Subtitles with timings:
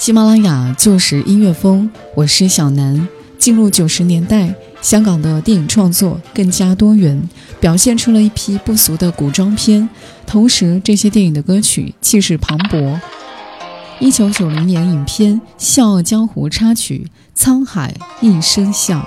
[0.00, 3.06] 喜马拉雅就是音乐风，我是小南。
[3.36, 7.28] 进入九十年代，香港的电影创作更加多元，
[7.60, 9.86] 表现出了一批不俗的古装片。
[10.26, 12.98] 同时，这些电影的歌曲气势磅礴。
[14.00, 17.06] 一九九零年影片《笑傲江湖》插曲
[17.38, 18.98] 《沧海一声笑》。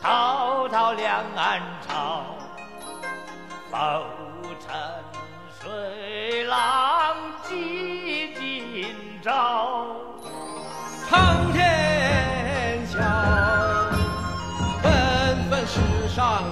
[0.00, 2.24] 滔滔两岸潮，
[3.70, 3.76] 浮
[4.64, 4.76] 沉
[5.60, 9.86] 水浪几今朝。
[11.08, 12.98] 苍天笑，
[14.82, 16.42] 纷纷世上。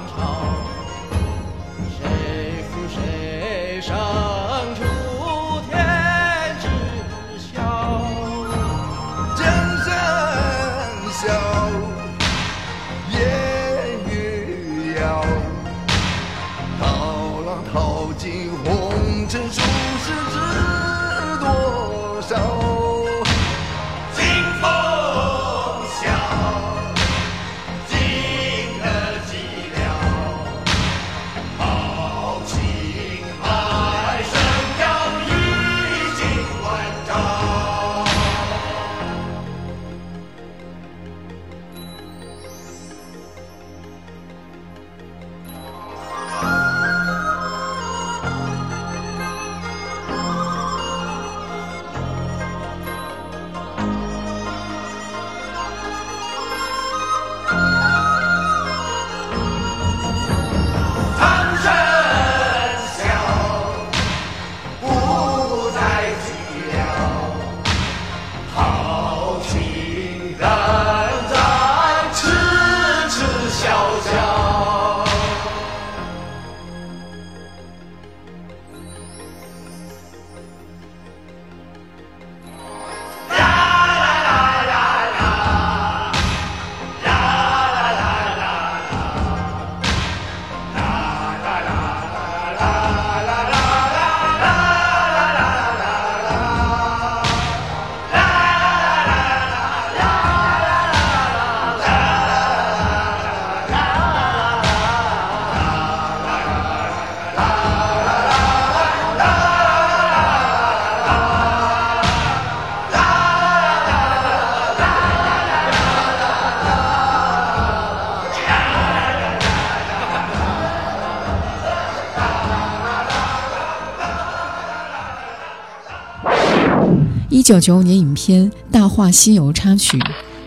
[127.46, 129.96] 一九九五年影片《大话西游》插曲《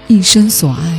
[0.10, 0.90] 一生所爱》。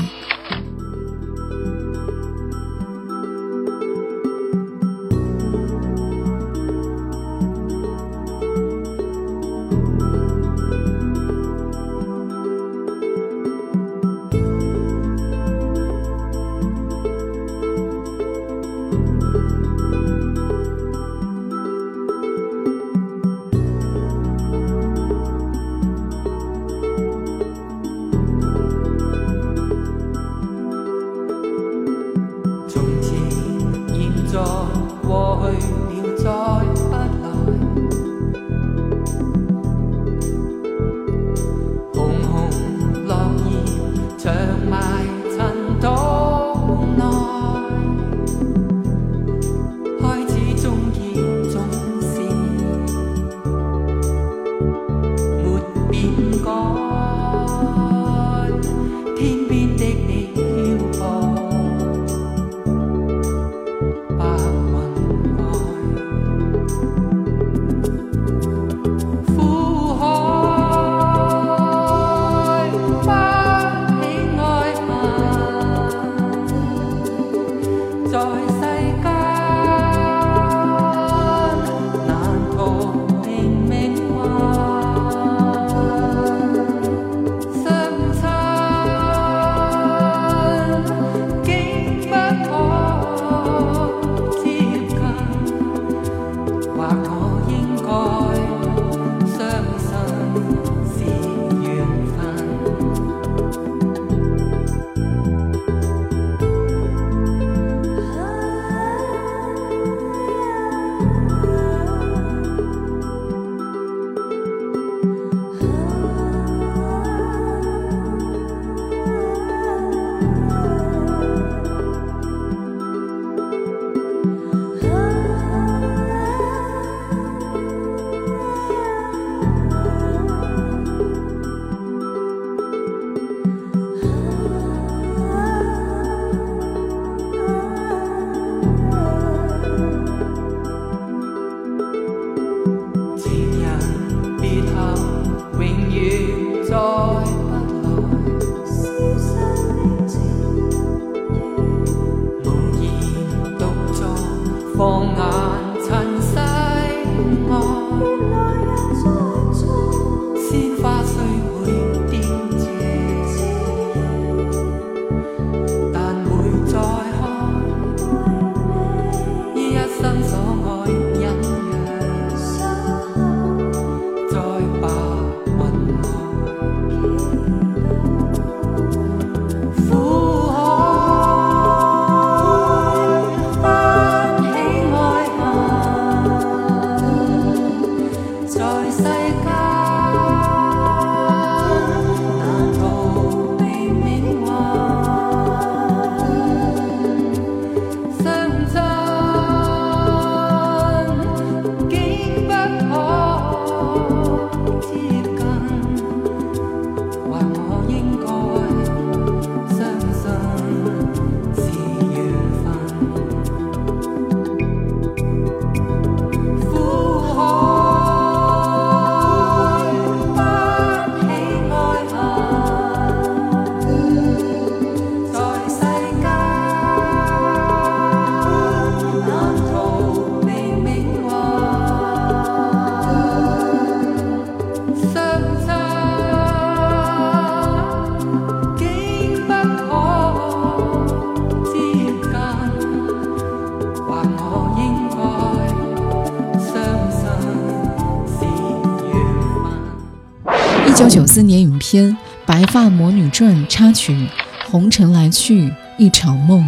[251.92, 252.16] 《天
[252.46, 254.12] 白发魔女传》插曲，
[254.70, 256.60] 《红尘来去一场梦》。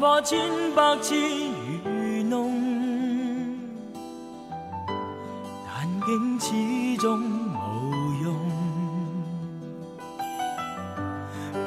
[0.00, 0.40] 话千
[0.74, 2.50] 百次愚弄，
[5.66, 8.34] 但竟始终无用。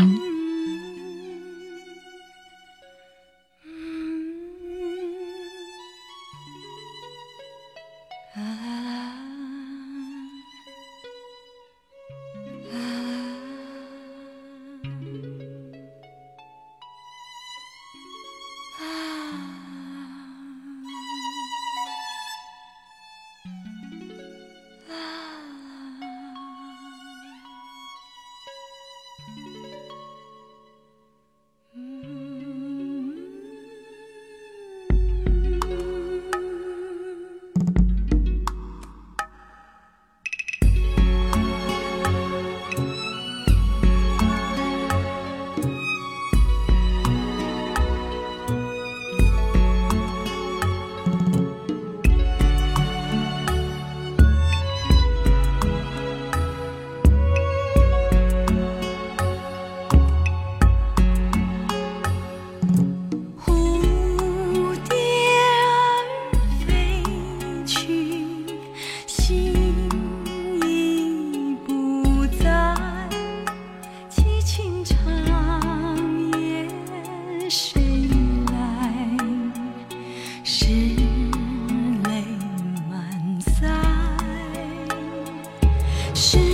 [86.32, 86.53] 是。